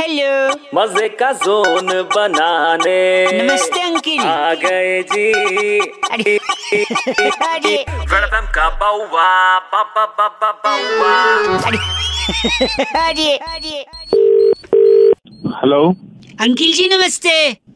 Hello 0.00 0.48
मज़े 0.74 1.08
का 1.20 1.30
zone 1.32 1.86
बनाने। 2.10 2.98
नमस्ते 3.32 3.80
अंकिल। 3.80 4.20
आ 4.20 4.52
गए 4.54 5.02
जी। 5.02 5.78
अरे 6.10 6.36
अरे। 7.46 7.74
वेलकम 8.12 8.46
का 8.54 8.68
बाउवा 8.80 9.26
बाबा 9.72 10.04
बाबा 10.20 10.50
बाउवा। 10.64 11.14
अरे 11.66 11.78
अरे। 12.98 13.36
अरे 13.36 13.84
हेलो 15.56 15.82
अंकिल 16.40 16.72
जी 16.72 16.88
नमस्ते। 16.92 17.34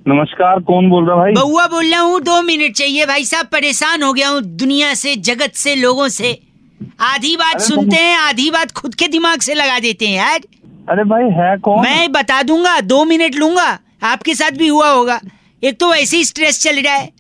नमस्कार 0.09 0.61
कौन 0.61 0.91
बोल 0.91 1.09
रहा 1.09 1.17
भाई? 1.17 1.33
बउआ 1.33 1.67
बोल 1.67 1.91
रहा 1.91 2.01
हूँ 2.01 2.21
दो 2.21 2.41
मिनट 2.43 2.77
चाहिए। 2.77 3.07
भाई 3.07 3.25
साहब 3.25 3.47
परेशान 3.53 4.03
हो 4.03 4.13
गया 4.13 4.29
हूँ 4.29 4.43
दुनिया 4.43 4.95
से 4.95 5.17
जगत 5.17 5.53
से 5.57 5.75
लोगों 5.75 6.09
से। 6.09 6.39
आधी 7.01 7.37
बात 7.37 7.61
सुनते 7.61 7.97
हैं 7.97 8.17
आधी 8.19 8.51
बात 8.51 8.73
खुद 8.73 8.95
के 8.95 9.09
दिमाग 9.09 9.41
से 9.41 9.55
लगा 9.55 9.79
देते 9.79 10.07
हैं 10.07 10.17
यार। 10.17 10.41
अरे 10.91 11.05
भाई 11.05 11.29
है 11.31 11.57
कौन? 11.57 11.83
मैं 11.83 12.13
बता 12.13 12.43
दूँगा 12.43 12.81
दो 12.81 13.05
मिनट 13.05 13.35
लूँगा 13.35 13.79
आपके 14.03 14.35
साथ 14.35 14.51
भी 14.59 14.69
हुआ 14.69 14.89
होगा। 14.91 15.21
एक 15.63 15.79
तो 15.81 15.91
वैसे 15.91 16.17
ही 16.17 16.25
स्ट्रेस 16.25 16.63
चल 16.63 16.81
रहा 16.83 16.95
है 16.95 17.11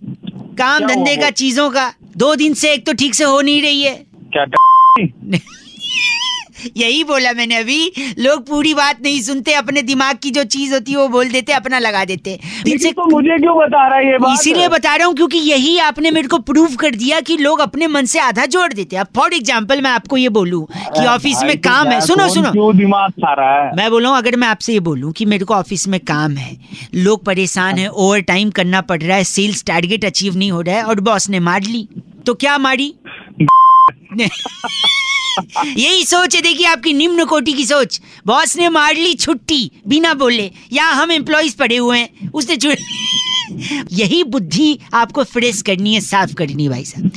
काम 0.58 0.86
धंधे 0.86 1.16
का 1.16 1.30
चीज़ों 1.30 1.70
का 1.70 1.92
दो 2.16 2.34
दिन 2.36 2.54
से 2.54 2.72
एक 2.72 2.86
तो 2.86 2.92
ठीक 2.92 3.14
से 3.14 3.24
हो 3.24 3.40
नहीं 3.40 3.62
रही 3.62 3.82
है। 3.82 3.94
क्या 4.36 4.44
यही 6.76 7.02
बोला 7.04 7.32
मैंने 7.32 7.56
अभी। 7.56 7.92
लोग 8.18 8.46
पूरी 8.48 8.74
बात 8.74 9.02
नहीं 9.02 9.20
सुनते 9.22 9.52
अपने 9.54 9.82
दिमाग 9.82 10.18
की 10.22 10.30
जो 10.30 10.44
चीज़ 10.46 10.72
होती 10.74 10.92
है 10.92 10.98
वो 10.98 11.08
बोल 11.08 11.28
देते 11.28 11.52
अपना 11.52 11.78
लगा 11.78 12.04
देते। 12.04 12.38
दिन 12.64 12.78
तो 12.92 13.06
मुझे 13.10 13.38
क्यों 13.38 13.56
बता 13.58 13.86
रहा 13.88 13.98
है 13.98 14.06
ये 14.06 14.18
बात? 14.18 14.38
इसीलिए 14.40 14.68
बता 14.68 14.94
रहा 14.96 15.06
हूँ 15.06 15.14
क्योंकि 15.14 15.38
यही 15.38 15.76
आपने 15.80 16.10
मेरे 16.10 16.28
को 16.28 16.38
प्रूव 16.42 16.74
कर 16.76 16.94
दिया 16.94 17.20
कि 17.20 17.36
लोग 17.36 17.60
अपने 17.60 17.86
मन 17.86 18.04
से 18.06 18.18
आधा 18.20 18.46
जोड़ 18.46 18.72
देते 18.72 18.96
हैं। 18.96 19.00
अब 19.00 19.08
फॉर 19.16 19.34
एग्ज़ाम्पल 19.34 19.80
मैं 19.80 19.90
आपको 19.90 20.16
ये 20.16 20.28
बोलूँ 20.28 20.64
की 20.72 21.06
ऑफ़िस 21.06 21.42
में 21.42 21.56
तो 21.56 21.68
काम 21.68 21.88
है। 21.88 22.00
सुनो 22.00 22.28
सुनो। 22.28 22.72
दिमाग 22.72 23.10
खा 23.12 23.32
रहा 23.32 23.62
है? 23.62 23.70
मैं 23.76 23.90
बोल 23.90 24.02
रहा 24.02 24.10
हूँ 24.10 24.18
अगर 24.18 24.36
मैं 24.36 24.48
आपसे 24.48 24.72
ये 24.72 24.80
बोलूँ 24.80 25.12
की 25.12 25.24
मेरे 25.24 25.44
को 25.44 25.54
ऑफ़िस 25.54 25.88
में 25.88 25.98
काम 26.00 26.36
है 26.36 26.56
लोग 26.94 27.24
परेशान 27.24 27.78
है 27.78 27.88
ओवर 27.88 28.20
टाइम 28.22 28.50
करना 28.50 28.80
पड़ 28.82 29.00
रहा 29.02 29.16
है 29.16 29.24
सेल्स 29.24 29.64
टारगेट 29.64 30.04
अचीव 30.04 30.36
नहीं 30.36 30.50
हो 30.52 30.60
रहा 30.60 30.76
है 30.76 30.84
और 30.84 31.00
बॉस 31.00 31.28
ने 31.30 31.40
मार 31.40 31.62
ली 31.62 31.86
तो 32.26 32.34
क्या 32.34 32.58
मारी? 32.58 32.94
यही 35.66 36.04
सोच 36.04 36.36
है 36.36 36.42
देखिए 36.42 36.66
आपकी 36.66 36.92
निम्न 36.92 37.24
कोटि 37.24 37.52
की 37.52 37.66
सोच। 37.66 38.00
बॉस 38.26 38.56
ने 38.56 38.68
मार 38.68 38.94
ली 38.94 39.14
छुट्टी 39.14 39.70
बिना 39.86 40.14
बोले 40.14 40.50
या 40.72 40.84
हम 40.84 41.12
एम्प्लॉयज़ 41.12 41.56
पड़े 41.56 41.76
हुए 41.76 41.98
हैं 41.98 42.30
उसने 42.30 42.56
यही 43.92 44.24
बुद्धि 44.24 44.78
आपको 44.94 45.24
फ्रेश 45.24 45.62
करनी 45.62 45.94
है 45.94 46.00
साफ़ 46.00 46.34
करनी 46.34 46.62
है 46.62 46.68
भाई 46.68 46.84
साहब। 46.84 47.10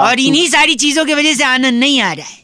और 0.00 0.20
इन्हीं 0.20 0.48
सारी 0.48 0.74
चीज़ों 0.74 1.04
की 1.04 1.14
वजह 1.14 1.34
से 1.34 1.44
आनंद 1.44 1.80
नहीं 1.80 2.00
आ 2.00 2.12
रहा 2.12 2.26
है। 2.26 2.38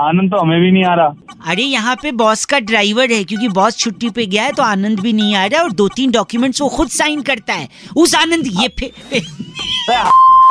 आनंद 0.00 0.30
तो 0.30 0.38
हमें 0.38 0.60
भी 0.60 0.70
नहीं 0.70 0.84
आ 0.84 0.94
रहा। 0.94 1.14
अरे 1.46 1.62
यहाँ 1.62 1.96
पे 2.02 2.12
बॉस 2.12 2.44
का 2.44 2.60
ड्राइवर 2.60 3.12
है 3.12 3.24
क्योंकि 3.24 3.48
बॉस 3.48 3.76
छुट्टी 3.76 4.10
पे 4.10 4.26
गया 4.26 4.42
है 4.42 4.52
तो 4.52 4.62
आनंद 4.62 5.00
भी 5.00 5.12
नहीं 5.12 5.34
आ 5.34 5.46
रहा 5.46 5.58
है 5.58 5.64
और 5.64 5.72
दो 5.72 5.88
तीन 5.88 6.10
डॉक्यूमेंट्स 6.10 6.62
वो 6.62 6.68
खुद 6.68 6.88
साइन 6.88 7.22
करता 7.22 7.54
है। 7.54 7.68
उस 7.96 8.14
आनंद 8.14 8.46
ये 8.46 8.68
फे, 8.68 8.92
फे, 9.10 9.20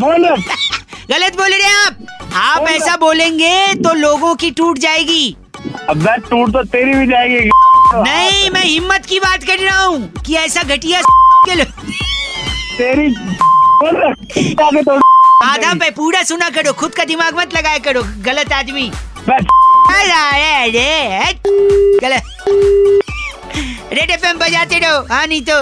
गलत 1.09 1.37
बोल 1.37 1.49
रहे 1.49 1.61
हैं 1.61 1.85
आप। 1.85 1.97
आप 2.35 2.67
ऐसा 2.67 2.95
बोलेंगे 2.97 3.73
तो 3.83 3.93
लोगों 3.93 4.35
की 4.35 4.51
टूट 4.51 4.77
जाएगी। 4.77 5.35
अब 5.89 6.07
टूट 6.29 6.51
तो 6.53 6.63
तेरी 6.63 6.93
भी 6.93 7.07
जाएगी 7.07 7.49
नहीं 7.95 8.49
मैं 8.49 8.63
हिम्मत 8.63 9.05
की 9.05 9.19
बात 9.19 9.43
कर 9.43 9.59
रहा 9.59 9.83
हूँ 9.83 10.07
कि 10.25 10.35
ऐसा 10.35 10.63
घटिया 10.63 11.01
के 11.45 11.55
लो- 11.55 11.67
तेरी 12.77 13.11
तोड़ 13.83 15.01
आधा 15.45 15.73
पे 15.73 15.89
पूरा 15.91 16.23
सुना 16.23 16.49
करो 16.49 16.73
खुद 16.73 16.95
का 16.95 17.03
दिमाग 17.05 17.37
मत 17.39 17.55
लगाया 17.57 17.77
करो 17.77 18.03
गलत 18.25 18.53
आदमी। 18.53 18.91
गलत। 22.03 22.23
रेड 23.93 24.09
एफ़ 24.11 24.25
बजाते 24.37 24.79
रहो 24.79 25.05
हाँ 25.11 25.25
नहीं 25.27 25.41
तो। 25.49 25.61